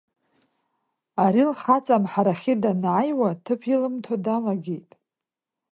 [1.25, 4.89] Ари лхаҵа амҳарахьы данааиуа, ҭыԥ илымҭо далагит.